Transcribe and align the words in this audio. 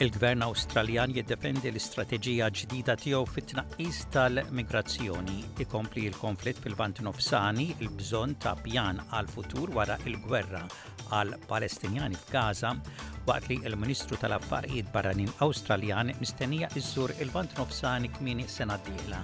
Il-Gvern 0.00 0.40
Awstraljan 0.48 1.12
jiddefendi 1.12 1.68
l-istrateġija 1.68 2.46
ġdida 2.56 2.94
tiegħu 3.02 3.18
fit-tnaqqis 3.34 3.98
tal-migrazzjoni. 4.14 5.42
Ikompli 5.60 6.06
l-konflitt 6.08 6.62
fil-Vant 6.64 7.02
Nofsani 7.04 7.66
il-bżonn 7.84 8.32
ta' 8.40 8.54
pjan 8.64 9.02
għal-futur 9.10 9.74
wara 9.76 9.98
il-gwerra 10.08 10.62
għal-Palestinjani 11.10 12.16
f'Gaza 12.22 12.70
waqt 13.28 13.50
li 13.52 13.58
l-Ministru 13.60 14.16
tal-Affarijiet 14.22 14.88
Barranin 14.94 15.28
Awstraljan 15.44 16.14
mistennija 16.22 16.72
iżżur 16.80 17.12
il-Vant 17.20 17.58
Nofsani 17.60 18.08
kmin 18.16 18.40
sena 18.48 18.78
d-dieħla. 18.80 19.18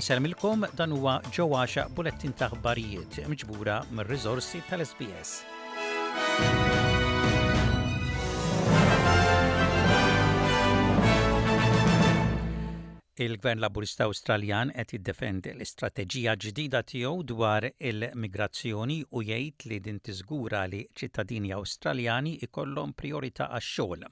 Inselmilkom 0.00 0.66
dan 0.74 0.96
huwa 0.98 1.20
ġewwaxa 1.30 1.86
bulettin 1.94 2.34
ta' 2.34 2.50
ħbarijiet 2.56 3.22
miġbura 3.30 3.78
mir-riżorsi 3.94 4.66
tal-SBS. 4.72 5.46
Il-Gvern 13.24 13.62
Laburista 13.64 14.04
Awstraljan 14.04 14.70
qed 14.78 14.90
jiddefend 14.94 15.46
l-istrateġija 15.50 16.32
ġdida 16.44 16.80
tiegħu 16.90 17.22
dwar 17.30 17.66
il-migrazzjoni 17.90 18.96
u 19.08 19.22
jgħid 19.28 19.64
li 19.70 19.78
din 19.86 20.00
tiżgura 20.08 20.60
li 20.72 20.80
ċittadini 21.02 21.54
Awstraljani 21.58 22.34
ikollhom 22.48 22.92
priorità 22.98 23.46
għax-xogħol. 23.48 24.04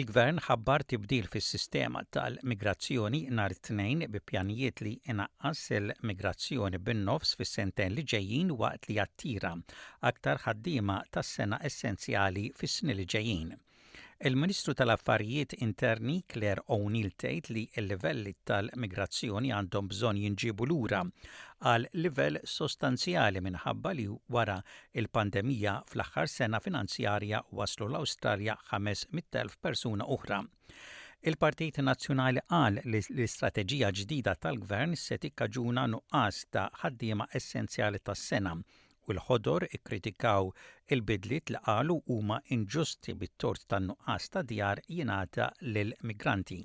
Il-Gvern 0.00 0.42
ħabbar 0.50 0.84
tibdil 0.94 1.30
fis-sistema 1.36 2.04
tal-migrazzjoni 2.18 3.22
nhar 3.40 3.56
tnejn 3.70 4.04
bi 4.12 4.22
pjanijiet 4.32 4.84
li 4.86 4.92
inaqqas 5.14 5.64
il-migrazzjoni 5.80 6.82
bin-nofs 6.90 7.32
fis-senten 7.40 7.96
li 7.96 8.04
ġejjin 8.14 8.52
waqt 8.60 8.90
li 8.90 9.00
jattira 9.00 9.54
aktar 10.12 10.44
ħaddiema 10.44 11.00
tas-sena 11.16 11.62
essenzjali 11.72 12.50
fis-snin 12.60 13.00
li 13.00 13.08
ġejjin. 13.16 13.56
Il-Ministru 14.22 14.74
tal-Affarijiet 14.76 15.54
Interni 15.64 16.18
Claire 16.28 16.60
O'Neill 16.76 17.14
tgħid 17.22 17.46
li 17.56 17.62
l-livelli 17.80 18.34
tal-migrazzjoni 18.44 19.48
għandhom 19.56 19.86
bżonn 19.94 20.18
jinġibu 20.20 20.66
lura 20.68 20.98
għal 21.64 21.86
livell 22.04 22.36
sostanzjali 22.54 23.40
minħabba 23.46 23.94
li 23.96 24.04
wara 24.36 24.58
il-pandemija 25.00 25.72
fl-aħħar 25.88 26.28
sena 26.34 26.60
finanzjarja 26.66 27.40
waslu 27.62 27.88
l-Awstralja 27.88 28.58
500,000 28.74 29.56
persuna 29.64 30.04
oħra. 30.18 30.42
Il-Partit 31.24 31.80
Nazzjonali 31.88 32.44
qal 32.52 32.76
li 32.84 33.00
l-istrateġija 33.00 33.88
ġdida 34.02 34.36
tal-gvern 34.36 35.00
se 35.06 35.16
tikkaġuna 35.24 35.88
nuqqas 35.96 36.44
ta' 36.52 36.68
ħaddiema 36.84 37.30
essenzjali 37.40 38.04
tas-sena 38.04 38.52
u 39.10 39.14
l-ħodor 39.16 39.64
ikkritikaw 39.76 40.50
il 40.94 41.02
bidlit 41.10 41.50
li 41.52 41.60
qalu 41.66 41.96
huma 42.14 42.38
inġusti 42.54 43.14
bit-tort 43.20 43.66
tan-nuqqas 43.72 44.28
ta' 44.34 44.44
djar 44.50 44.82
jingħata 44.96 45.48
lill-migranti. 45.74 46.60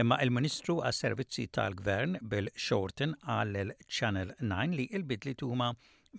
Imma 0.00 0.20
il-Ministru 0.24 0.78
għas 0.86 1.00
servizzi 1.04 1.48
tal-Gvern 1.56 2.18
Bill 2.22 2.50
Shorten 2.54 3.14
qal 3.26 3.54
channel 3.88 4.30
9 4.40 4.76
li 4.78 4.88
il 4.96 5.04
bidlit 5.12 5.42
huma 5.46 5.72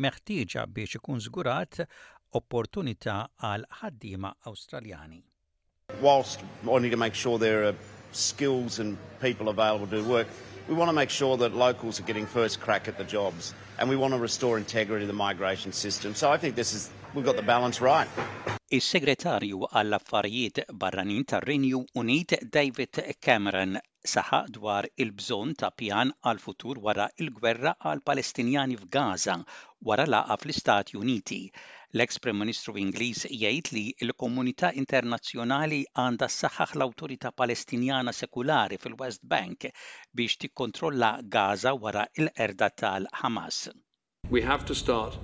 meħtieġa 0.05 0.67
biex 0.75 0.99
ikun 0.99 1.23
żgurat 1.27 1.81
opportunità 2.39 3.21
għal 3.43 3.63
ħaddiema 3.81 4.33
Awstraljani. 4.51 5.23
Whilst 6.05 6.43
wanting 6.63 6.91
to 6.91 6.97
make 6.97 7.15
sure 7.17 7.39
there 7.39 7.63
are 7.69 7.75
skills 8.11 8.79
and 8.79 8.97
people 9.21 9.49
available 9.49 9.89
to 9.95 10.03
work, 10.05 10.27
We 10.69 10.75
want 10.75 10.89
to 10.89 10.93
make 10.93 11.09
sure 11.09 11.35
that 11.37 11.55
locals 11.55 11.99
are 11.99 12.03
getting 12.03 12.27
first 12.27 12.59
crack 12.59 12.87
at 12.87 12.95
the 12.95 13.03
jobs, 13.03 13.55
and 13.79 13.89
we 13.89 13.95
want 13.95 14.13
to 14.13 14.19
restore 14.19 14.55
integrity 14.55 15.01
to 15.01 15.07
the 15.07 15.17
migration 15.17 15.73
system. 15.73 16.13
So 16.13 16.31
I 16.31 16.37
think 16.37 16.55
this 16.55 16.73
is 16.75 16.91
we've 17.15 17.25
got 17.25 17.37
the 17.37 17.41
balance 17.55 17.81
right. 17.81 18.07
Is-segretarju 18.77 19.65
għall-affarijiet 19.73 20.61
barranin 20.85 21.25
tar-Renju 21.33 21.81
Unit 22.03 22.35
David 22.61 23.01
Cameron 23.29 23.79
saħa 24.07 24.37
dwar 24.55 24.87
il 25.03 25.09
bżon 25.11 25.49
ta' 25.59 25.69
pjan 25.75 26.11
għal 26.27 26.39
futur 26.39 26.79
wara 26.79 27.07
il-gwerra 27.19 27.73
għal 27.83 28.01
Palestinjani 28.07 28.77
f'Gaza 28.79 29.35
wara 29.87 30.05
laqa 30.07 30.37
fl-Istati 30.39 30.95
Uniti. 30.97 31.49
L-eks 31.91 32.19
Prim 32.23 32.37
Ministru 32.39 32.77
Ingliż 32.77 33.25
jgħid 33.33 33.73
li 33.75 33.83
l-komunità 34.05 34.69
internazzjonali 34.77 35.81
għandha 35.97 36.29
saħħaħ 36.29 36.77
l-awtorità 36.77 37.33
Palestinjana 37.35 38.13
sekulari 38.13 38.77
fil-West 38.79 39.25
Bank 39.27 39.69
biex 40.13 40.37
tikkontrolla 40.45 41.11
Gaza 41.23 41.73
wara 41.75 42.05
il-erda 42.15 42.69
tal-Hamas. 42.69 43.67
We 44.29 44.41
have 44.43 44.63
to 44.65 44.75
start 44.75 45.17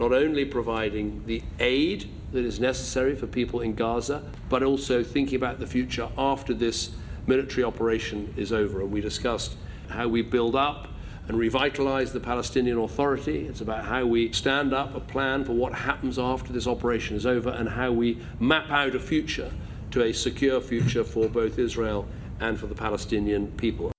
not 0.00 0.12
only 0.12 0.44
providing 0.44 1.22
the 1.26 1.42
aid 1.60 2.08
that 2.32 2.44
is 2.44 2.58
necessary 2.58 3.14
for 3.14 3.26
people 3.28 3.60
in 3.60 3.74
Gaza, 3.74 4.22
but 4.48 4.62
also 4.62 5.02
thinking 5.04 5.36
about 5.36 5.60
the 5.60 5.66
future 5.66 6.08
after 6.16 6.54
this 6.54 6.90
military 7.28 7.62
operation 7.62 8.32
is 8.36 8.50
over. 8.52 8.80
And 8.80 8.90
we 8.90 9.00
discussed 9.00 9.52
how 9.90 10.08
we 10.08 10.22
build 10.22 10.54
up 10.56 10.88
and 11.28 11.38
revitalize 11.38 12.12
the 12.14 12.20
Palestinian 12.20 12.78
Authority. 12.78 13.46
It's 13.50 13.60
about 13.60 13.84
how 13.84 14.06
we 14.06 14.32
stand 14.32 14.72
up 14.72 14.94
a 14.96 15.00
plan 15.14 15.44
for 15.44 15.52
what 15.52 15.72
happens 15.88 16.18
after 16.18 16.52
this 16.54 16.66
operation 16.66 17.16
is 17.16 17.26
over 17.26 17.50
and 17.50 17.68
how 17.68 17.92
we 17.92 18.18
map 18.40 18.70
out 18.70 18.94
a 18.94 19.00
future 19.12 19.50
to 19.92 20.02
a 20.04 20.12
secure 20.12 20.58
future 20.60 21.04
for 21.04 21.28
both 21.28 21.58
Israel 21.58 22.06
and 22.40 22.58
for 22.58 22.66
the 22.66 22.74
Palestinian 22.86 23.42
people. 23.62 23.92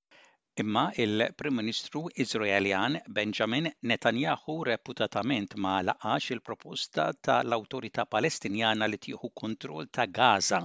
Imma 0.59 0.91
il-Prim 0.97 1.53
Ministru 1.53 2.09
Izraeljan 2.15 2.99
Benjamin 3.07 3.71
Netanyahu 3.91 4.55
reputatament 4.65 5.55
ma 5.55 5.81
laqax 5.81 6.31
il-proposta 6.35 7.05
tal-Awtorità 7.23 8.03
Palestinjana 8.15 8.87
li 8.91 8.97
tieħu 9.05 9.29
kontroll 9.41 9.87
ta' 9.87 10.05
Gaza 10.07 10.59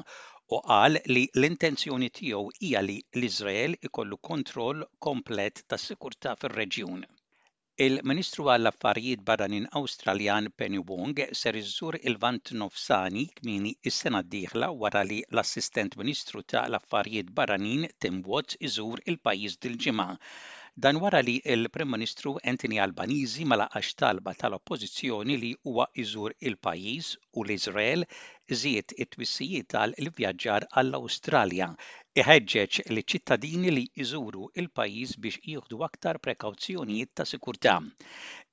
u 0.54 0.56
qal 0.70 0.96
li 1.16 1.20
l-intenzjoni 1.40 2.08
tiegħu 2.16 2.40
hija 2.66 2.80
li 2.86 2.94
l-Iżrael 3.18 3.76
ikollu 3.88 4.18
kontroll 4.30 4.82
komplet 5.06 5.60
tas-sikurtà 5.72 6.34
fir-reġjun. 6.42 6.98
Il-Ministru 7.86 8.44
għall-Affarijiet 8.54 9.24
Barranin 9.30 9.70
Awstraljan 9.80 10.50
Penny 10.62 10.82
Wong 10.90 11.24
ser 11.42 11.58
iżżur 11.62 11.98
il-Vant 12.12 12.54
Nofsani 12.64 13.24
kmini 13.40 13.74
is-sena 13.92 14.22
d-dieħla 14.26 14.70
wara 14.84 15.06
li 15.12 15.22
l-Assistent 15.30 15.96
Ministru 16.02 16.44
ta' 16.54 16.66
l-Affarijiet 16.68 17.32
Barranin 17.40 17.88
Tim 17.98 18.20
Watt 18.34 18.58
iżur 18.70 19.06
il-pajjiż 19.14 19.58
dil-ġimgħa 19.66 20.10
Dan 20.76 20.96
wara 20.98 21.20
li 21.20 21.40
il-Prim 21.54 21.88
Ministru 21.88 22.30
Anthony 22.42 22.78
Albanizi 22.84 23.44
ma 23.44 23.56
laqax 23.60 23.94
talba 24.00 24.32
tal-Oppożizzjoni 24.40 25.36
li 25.42 25.50
huwa 25.66 25.86
iżur 26.02 26.34
il-pajjiż 26.48 27.10
u 27.38 27.44
l-Iżrael 27.46 28.02
żied 28.62 28.96
it-twissijiet 29.04 29.68
tal-vjaġġar 29.76 30.66
għall-Awstralja 30.82 31.68
iħeġġeġ 32.22 32.80
li 32.96 33.04
ċittadini 33.12 33.76
li 33.76 33.84
jżuru 34.02 34.48
il-pajjiż 34.64 35.14
biex 35.26 35.40
jieħdu 35.52 35.80
aktar 35.90 36.18
prekawzjonijiet 36.26 37.14
ta' 37.14 37.28
sikurtà. 37.34 37.76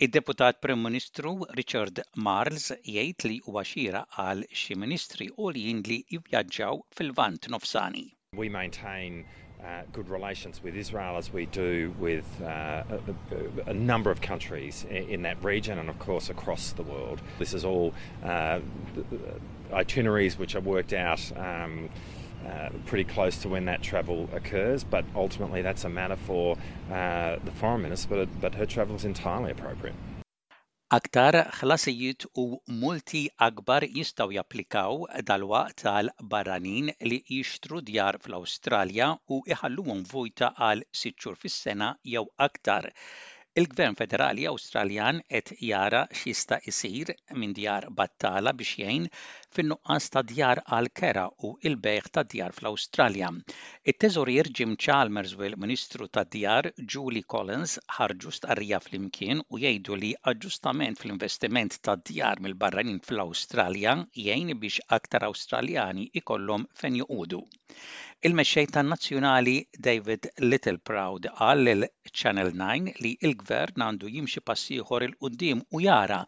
Id-deputat 0.07 0.61
Prim 0.61 0.85
Ministru 0.85 1.33
Richard 1.61 2.03
Marles 2.29 2.69
jgħid 2.85 3.31
li 3.31 3.39
huwa 3.49 3.65
xira 3.73 4.05
għal 4.27 4.45
xi 4.63 4.77
ministri 4.85 5.31
u 5.37 5.49
li 5.57 5.65
jivvjaġġaw 5.73 6.85
fil-vant 6.99 7.49
nofsani. 7.57 8.09
We 8.37 8.47
maintain 8.59 9.23
Uh, 9.63 9.81
good 9.93 10.09
relations 10.09 10.59
with 10.63 10.75
Israel 10.75 11.17
as 11.17 11.31
we 11.31 11.45
do 11.45 11.93
with 11.99 12.25
uh, 12.41 12.81
a, 12.81 12.89
a, 13.69 13.73
number 13.73 14.09
of 14.09 14.19
countries 14.19 14.87
in, 14.89 15.21
that 15.21 15.41
region 15.43 15.77
and, 15.77 15.87
of 15.87 15.99
course, 15.99 16.31
across 16.31 16.71
the 16.71 16.81
world. 16.81 17.21
This 17.37 17.53
is 17.53 17.63
all 17.63 17.93
uh, 18.23 18.27
uh 18.27 18.59
itineraries 19.71 20.39
which 20.39 20.55
are 20.55 20.61
worked 20.61 20.93
out. 20.93 21.21
Um, 21.37 21.89
uh, 22.45 22.69
pretty 22.87 23.03
close 23.03 23.37
to 23.43 23.49
when 23.49 23.65
that 23.65 23.83
travel 23.83 24.27
occurs, 24.33 24.83
but 24.83 25.05
ultimately 25.15 25.61
that's 25.61 25.83
a 25.83 25.89
matter 25.89 26.15
for 26.15 26.57
the 26.89 27.51
foreign 27.55 27.83
minister. 27.83 28.09
But, 28.09 28.41
but 28.41 28.55
her 28.55 28.65
travel 28.65 28.95
is 28.95 29.05
entirely 29.05 29.51
appropriate. 29.51 29.93
Aktar 30.95 31.35
ħlasijiet 31.57 32.23
u 32.41 32.43
multi 32.79 33.19
akbar 33.45 33.85
jistgħu 33.91 34.33
japplikaw 34.37 34.97
dal-waqt 35.29 35.83
tal 35.85 36.09
barranin 36.33 36.89
li 37.09 37.19
jixtru 37.35 37.79
djar 37.89 38.17
fl-Awstralja 38.25 39.07
u 39.35 39.37
iħalluhom 39.55 40.01
vojta 40.11 40.49
għal 40.67 40.83
sitxur 41.03 41.39
fis-sena 41.45 41.89
jew 42.15 42.25
aktar. 42.49 42.89
Il-Gvern 43.61 43.95
Federali 43.99 44.49
Awstraljan 44.51 45.23
qed 45.35 45.55
jara 45.69 46.03
xista 46.23 46.59
isir 46.73 47.15
minn 47.39 47.55
djar 47.55 47.87
battala 48.01 48.53
biex 48.61 48.75
jgħin 48.83 49.07
fin-nuqqas 49.55 50.05
ta' 50.13 50.21
djar 50.31 50.61
għal 50.71 50.87
kera 50.95 51.23
u 51.47 51.51
il-bejħ 51.67 52.05
ta' 52.15 52.23
djar 52.33 52.53
fl-Awstralja. 52.55 53.29
It-teżorier 53.91 54.49
Jim 54.57 54.77
Chalmers 54.83 55.33
u 55.37 55.43
il 55.47 55.57
ministru 55.63 56.07
ta' 56.07 56.23
djar 56.35 56.69
Julie 56.95 57.25
Collins 57.33 57.75
ħarġu 57.97 58.33
stqarrija 58.37 58.79
fl-imkien 58.85 59.43
u 59.49 59.59
jgħidu 59.59 59.97
li 59.99 60.13
aġġustament 60.31 61.01
fl-investiment 61.03 61.81
ta' 61.87 61.97
djar 62.07 62.39
mill-barranin 62.45 63.01
fl-Awstralja 63.03 63.97
jgħin 64.15 64.55
biex 64.63 64.85
aktar 64.99 65.27
Australjani 65.29 66.07
ikollhom 66.21 66.65
fejn 66.79 67.01
juqudu. 67.03 67.43
Il-mexxej 68.21 68.67
tan-nazzjonali 68.75 69.53
David 69.81 70.27
Littleproud 70.43 71.25
għal 71.31 71.71
il-Channel 71.71 72.51
9 72.59 72.97
li 73.01 73.15
il-gvern 73.25 73.81
għandu 73.83 74.11
jimxi 74.13 74.43
passiħor 74.45 75.07
il-qudiem 75.07 75.63
u 75.73 75.81
jara 75.81 76.19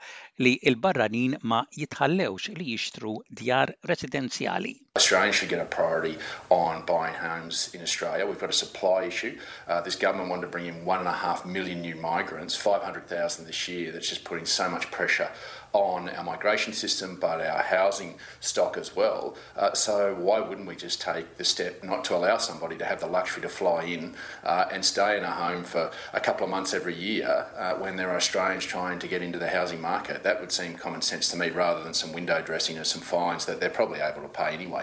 li 0.41 0.55
il-barranin 0.71 1.37
ma 1.51 1.61
jitħallewx 1.77 2.55
li 2.57 2.71
jixtru 2.73 3.12
djar 3.29 3.75
residenzjali. 3.81 4.75
Australians 4.95 5.37
should 5.37 5.49
get 5.49 5.59
a 5.59 5.65
priority 5.65 6.19
on 6.51 6.85
buying 6.85 7.15
homes 7.15 7.73
in 7.73 7.81
Australia. 7.81 8.27
We've 8.27 8.37
got 8.37 8.51
a 8.51 8.53
supply 8.53 9.05
issue. 9.05 9.39
Uh, 9.67 9.81
this 9.81 9.95
government 9.95 10.29
wanted 10.29 10.43
to 10.43 10.47
bring 10.49 10.67
in 10.67 10.85
one 10.85 10.99
and 10.99 11.07
a 11.07 11.13
half 11.13 11.47
million 11.47 11.81
new 11.81 11.95
migrants, 11.95 12.55
500,000 12.55 13.47
this 13.47 13.67
year. 13.67 13.91
That's 13.91 14.07
just 14.07 14.23
putting 14.23 14.45
so 14.45 14.69
much 14.69 14.91
pressure 14.91 15.29
on 15.73 16.07
our 16.09 16.23
migration 16.23 16.71
system, 16.73 17.17
but 17.19 17.41
our 17.41 17.63
housing 17.63 18.13
stock 18.39 18.77
as 18.77 18.95
well. 18.95 19.35
Uh, 19.57 19.73
so 19.73 20.13
why 20.13 20.39
wouldn't 20.39 20.67
we 20.67 20.75
just 20.75 21.01
take 21.01 21.37
the 21.37 21.43
step 21.43 21.83
not 21.83 22.05
to 22.05 22.15
allow 22.15 22.37
somebody 22.37 22.77
to 22.77 22.85
have 22.85 22.99
the 22.99 23.07
luxury 23.07 23.41
to 23.41 23.49
fly 23.49 23.81
in 23.81 24.13
uh, 24.43 24.65
and 24.71 24.85
stay 24.85 25.17
in 25.17 25.23
a 25.23 25.31
home 25.31 25.63
for 25.63 25.89
a 26.13 26.19
couple 26.19 26.43
of 26.43 26.51
months 26.51 26.75
every 26.75 26.93
year 26.93 27.47
uh, 27.57 27.73
when 27.73 27.95
there 27.95 28.11
are 28.11 28.17
Australians 28.17 28.63
trying 28.63 28.99
to 28.99 29.07
get 29.07 29.23
into 29.23 29.39
the 29.39 29.47
housing 29.49 29.81
market? 29.81 30.21
That 30.21 30.39
would 30.39 30.51
seem 30.51 30.75
common 30.75 31.01
sense 31.01 31.27
to 31.29 31.37
me, 31.37 31.49
rather 31.49 31.83
than 31.83 31.95
some 31.95 32.13
window 32.13 32.43
dressing 32.45 32.77
or 32.77 32.83
some 32.83 33.01
fines 33.01 33.45
that 33.47 33.59
they're 33.59 33.71
probably 33.71 33.99
able 33.99 34.21
to 34.21 34.27
pay 34.27 34.53
anyway. 34.53 34.82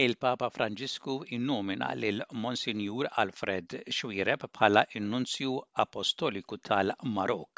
il-Papa 0.00 0.48
Franġisku 0.48 1.12
innomina 1.36 1.90
l-Monsignor 1.94 3.06
Alfred 3.22 3.74
Xwireb 3.92 4.42
bħala 4.54 4.82
innunzju 5.00 5.50
apostoliku 5.84 6.56
tal-Marok. 6.68 7.56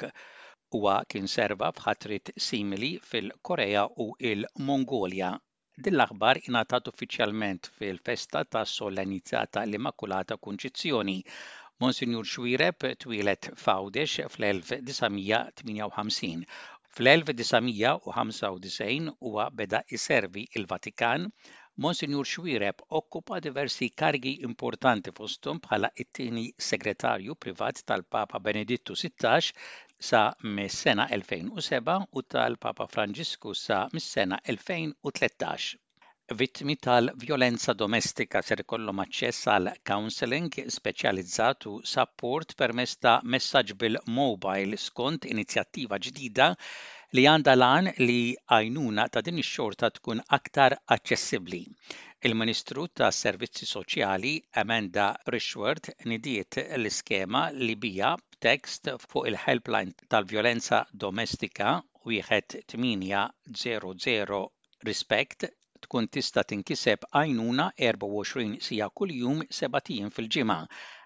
Huwa 0.75 0.95
kien 1.15 1.31
serva 1.31 1.69
f'ħatrit 1.77 2.33
simili 2.49 2.91
fil-Korea 3.11 3.83
u 4.03 4.05
il-Mongolja. 4.33 5.31
Din 5.79 5.95
l-aħbar 5.95 6.37
ingħatat 6.43 6.89
uffiċjalment 6.91 7.63
fil-festa 7.79 8.41
ta' 8.51 8.65
solennizzata 8.73 9.59
l-Immakulata 9.63 10.35
Kunċizzjoni. 10.43 11.19
Monsignor 11.81 12.25
Xwireb 12.27 12.79
twilet 12.99 13.43
f'Għawdex 13.55 14.13
fl-1958 14.27 16.21
Fl-1995 16.99 18.81
huwa 19.23 19.45
beda 19.51 19.81
iservi 19.91 20.43
il-Vatikan 20.59 21.21
Monsignor 21.77 22.25
Xwireb 22.33 22.77
okkupa 22.99 23.41
diversi 23.43 23.87
kargi 24.01 24.35
importanti 24.49 25.11
fostum 25.17 25.59
bħala 25.65 25.89
it-tieni 26.05 26.45
segretarju 26.67 27.35
privat 27.47 27.81
tal-Papa 27.91 28.39
Benedittu 28.45 28.95
XVI 29.01 29.51
sa 30.11 30.21
mis-sena 30.59 31.09
2007 31.19 31.99
u 32.15 32.23
tal-Papa 32.35 32.87
Franġisku 32.95 33.57
sa 33.65 33.81
mis-sena 33.97 34.39
2013 34.55 35.75
vittmi 36.43 36.79
tal 36.81 37.11
violenza 37.27 37.75
domestika 37.75 38.41
ser 38.47 38.63
ikollhom 38.63 39.03
aċċess 39.07 39.49
għal 39.57 39.73
counseling 39.93 40.55
speċjalizzatu 40.79 41.81
support 41.95 42.55
permesta 42.57 43.19
ta' 43.51 43.65
bil-mobile 43.83 44.79
skont 44.87 45.27
inizjattiva 45.35 45.99
ġdida 46.07 46.53
li 47.17 47.23
għandha 47.31 47.53
lan 47.59 47.89
li 48.03 48.15
għajnuna 48.35 49.07
ta' 49.15 49.21
din 49.27 49.37
ix-xorta 49.41 49.91
tkun 49.99 50.23
aktar 50.37 50.75
aċċessibbli. 50.95 51.61
Il-Ministru 52.27 52.89
ta' 52.91 53.11
Servizzi 53.15 53.69
Soċjali 53.73 54.33
Amanda 54.63 55.05
Rishworth 55.35 55.93
nidiet 56.11 56.59
l-iskema 56.79 57.45
li 57.61 57.77
bija 57.85 58.11
tekst 58.49 58.91
fuq 59.05 59.29
il-helpline 59.31 59.95
tal-vjolenza 60.11 60.83
domestika 61.07 61.77
wieħed 62.09 62.59
800 62.75 64.43
Respect 64.91 65.47
tkun 65.87 66.11
tista 66.13 66.43
tinkiseb 66.51 67.07
għajnuna 67.15 67.71
24 67.79 68.59
sija 68.71 68.91
kuljum 68.91 69.47
7 69.63 70.09
fil-ġimgħa 70.19 70.59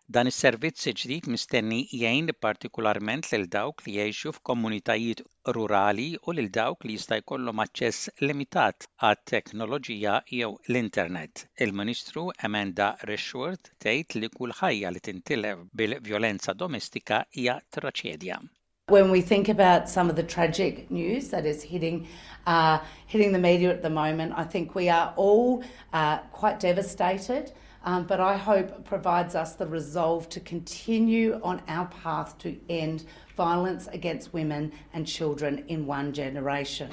Dan 0.09 0.25
is-servizz 0.29 0.87
ġdid 0.99 1.27
mistenni 1.31 1.79
jgħin 2.03 2.29
partikularment 2.45 3.27
lil 3.33 3.43
dawk 3.55 3.83
li 3.87 3.97
jgħixu 3.99 4.31
f'komunitajiet 4.39 5.21
rurali 5.57 6.07
u 6.25 6.33
lil 6.39 6.47
dawk 6.55 6.87
li 6.89 6.95
jista' 6.97 7.19
jkollhom 7.21 7.61
aċċess 7.65 8.23
limitat 8.25 8.87
għat 9.11 9.21
teknoloġija 9.35 10.15
jew 10.39 10.49
l-internet. 10.71 11.45
Il-Ministru 11.67 12.25
Amanda 12.49 12.89
Reshworth 13.11 13.69
tgħid 13.85 14.19
li 14.23 14.33
kull 14.39 14.57
ħajja 14.63 14.95
li 14.97 15.05
tintilef 15.11 15.67
bil-vjolenza 15.83 16.57
domestika 16.65 17.21
hija 17.43 17.59
traċedja. 17.77 18.41
When 18.89 19.13
we 19.13 19.21
think 19.33 19.53
about 19.57 19.93
some 19.97 20.09
of 20.09 20.17
the 20.17 20.25
tragic 20.37 20.81
news 20.91 21.29
that 21.37 21.45
is 21.45 21.63
hitting, 21.75 22.01
uh, 22.47 22.81
hitting 23.13 23.33
the 23.37 23.39
media 23.49 23.77
at 23.77 23.83
the 23.83 23.91
moment, 23.93 24.33
I 24.35 24.45
think 24.45 24.75
we 24.75 24.89
are 24.89 25.13
all 25.19 25.63
uh, 25.93 26.25
quite 26.33 26.61
devastated 26.65 27.53
um, 27.85 28.05
but 28.07 28.21
I 28.21 28.37
hope 28.37 28.85
provides 28.85 29.35
us 29.35 29.55
the 29.55 29.67
resolve 29.67 30.29
to 30.31 30.41
continue 30.41 31.39
on 31.43 31.63
our 31.69 31.87
path 32.03 32.37
to 32.39 32.57
end 32.69 33.05
violence 33.37 33.89
against 33.89 34.33
women 34.33 34.73
and 34.93 35.07
children 35.07 35.65
in 35.69 35.87
one 35.87 36.13
generation. 36.13 36.91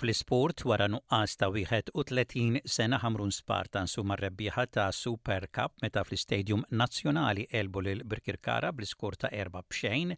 fl 0.00 0.10
sport 0.16 0.60
wara 0.64 0.86
nuqqas 0.88 1.34
ta' 1.36 1.50
31 1.52 2.62
sena 2.64 2.96
ħamrun 3.02 3.32
Spartan 3.36 3.84
su 3.86 4.00
marrebbieħa 4.08 4.64
ta' 4.72 4.86
Super 4.96 5.44
Cup 5.52 5.74
meta 5.84 6.00
fl-Stadium 6.00 6.62
Nazzjonali 6.72 7.44
elbu 7.60 7.82
lil 7.84 8.00
Birkirkara 8.08 8.72
bl 8.72 8.88
iskur 8.88 9.18
ta' 9.20 9.28
erba' 9.42 9.60
bxejn 9.68 10.16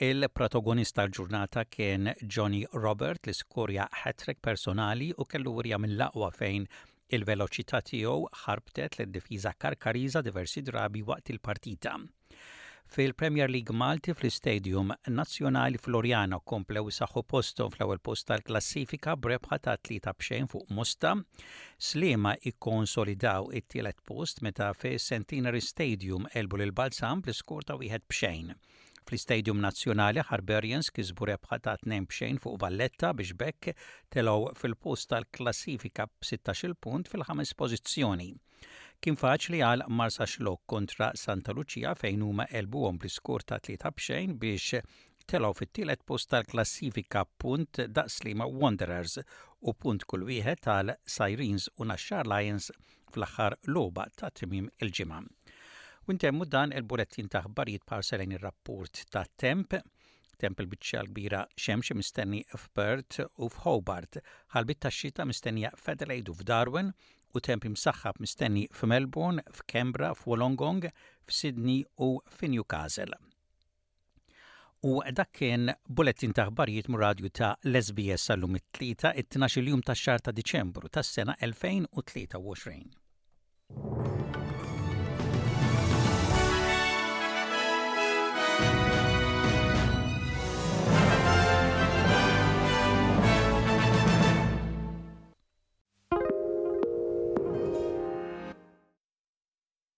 Il-protagonista 0.00 1.02
l-ġurnata 1.04 1.62
kien 1.68 2.06
Johnny 2.34 2.60
Robert 2.72 3.26
li 3.28 3.34
skurja 3.36 3.84
hat-trick 4.02 4.40
personali 4.40 5.10
u 5.20 5.26
kellu 5.28 5.52
urja 5.60 5.76
mill-laqwa 5.82 6.30
fejn 6.38 6.64
il-veloċità 7.18 7.80
tiegħu 7.90 8.14
ħarbtet 8.46 8.96
l 8.96 9.06
difiża 9.18 9.52
karkariza 9.64 10.22
diversi 10.28 10.62
drabi 10.70 11.02
waqt 11.10 11.34
il-partita. 11.34 11.92
Fil-Premier 12.94 13.52
League 13.52 13.76
Malti 13.76 14.16
fl-Stadium 14.16 14.94
Nazzjonali 15.18 15.76
Floriano 15.84 16.40
komplew 16.54 16.88
saħu 17.00 17.26
postom 17.34 17.76
fl-ewwel 17.76 18.00
post 18.08 18.30
tal-klassifika 18.32 19.18
brebħa 19.26 19.60
ta' 19.66 19.76
tlieta 19.82 20.16
bxejn 20.16 20.48
fuq 20.54 20.72
Mosta. 20.78 21.12
Slima 21.76 22.38
ikkonsolidaw 22.54 23.52
it-tielet 23.60 24.00
post 24.08 24.40
meta 24.48 24.72
fi 24.72 24.96
Centenary 24.96 25.60
Stadium 25.60 26.24
elbu 26.32 26.64
l 26.64 26.72
balsam 26.80 27.20
bl-iskur 27.20 27.68
ta' 27.68 27.76
wieħed 27.84 28.08
bxejn. 28.08 28.56
Fl-Istadium 29.08 29.60
Nazzjonali 29.64 30.22
Harberians 30.28 30.90
kisbu 30.94 31.26
rebħa 31.30 31.56
ta' 31.66 31.76
2 31.84 32.06
bxejn 32.10 32.38
fuq 32.44 32.56
Valletta 32.62 33.10
biex 33.20 33.34
bekk 33.42 33.74
telgħu 34.16 34.50
fil-post 34.60 35.08
tal-klassifika 35.12 36.06
b'16 36.10 36.74
punt 36.86 37.08
fil-ħames 37.12 37.52
pożizzjoni. 37.62 38.28
Kien 39.00 39.16
faċli 39.16 39.62
għal 39.64 39.84
Marsa 40.00 40.26
Xlok 40.28 40.62
kontra 40.74 41.10
Santa 41.16 41.54
Lucia 41.56 41.94
fejn 41.96 42.24
huma 42.26 42.44
elbuhom 42.60 42.98
bl-iskur 43.00 43.44
ta' 43.48 43.60
3 43.70 43.92
bxejn 43.96 44.36
biex 44.42 44.82
telgħu 45.32 45.54
fit-tielet 45.62 46.04
post 46.10 46.32
tal-klassifika 46.34 47.24
punt 47.40 47.84
da' 47.96 48.08
Slima 48.10 48.46
Wanderers 48.52 49.18
u 49.60 49.74
punt 49.74 50.04
kull 50.10 50.28
wieħed 50.28 50.66
tal 50.68 50.94
Sirens 51.16 51.70
u 51.80 51.88
Nashar 51.88 52.28
Lions 52.28 52.70
fl-aħħar 53.16 53.56
loba 53.74 54.06
ta' 54.20 54.30
timim 54.40 54.68
il-ġimgħa. 54.84 55.24
U 56.10 56.12
ntemmu 56.16 56.42
dan 56.52 56.72
il-bulettin 56.74 57.28
ta' 57.30 57.44
ħbarijiet 57.44 57.84
parselin 57.86 58.32
ir-rapport 58.34 59.00
ta' 59.14 59.20
temp 59.38 59.76
temp 60.42 60.60
il-bicċa 60.64 61.04
l-kbira 61.04 61.42
xemx 61.62 61.94
mistenni 61.94 62.40
f'Perth 62.62 63.20
u 63.44 63.46
f'Hobart, 63.54 64.16
ħalbit 64.56 64.80
ta' 64.82 64.90
xita 64.96 65.26
mistennija 65.30 65.68
f'Adelaide 65.78 66.32
u 66.32 66.34
f'Darwin, 66.40 66.88
u 67.36 67.42
temp 67.46 67.68
imsaxħab 67.70 68.18
mistenni 68.24 68.64
f'Melbourne, 68.74 69.44
f'Kembra, 69.60 70.10
f'Wolongong, 70.18 70.88
f'Sydney 71.28 71.84
u 72.06 72.08
f'Newcastle. 72.40 73.14
U 74.90 74.92
dak 75.20 75.30
kien 75.38 75.70
bulettin 75.86 76.34
ta' 76.34 76.48
ħbarijiet 76.50 76.90
mur 76.90 77.04
radju 77.06 77.30
ta' 77.40 77.52
Lesbies 77.70 78.26
sal 78.26 78.40
għallum 78.40 78.58
it-tlita 78.58 79.14
it-12 79.22 79.70
jum 79.76 79.86
ta' 79.86 79.94
xar 79.94 80.26
ta' 80.26 80.34
Diċembru 80.42 80.90
tas 80.98 81.14
sena 81.20 81.38
2023. 81.46 82.82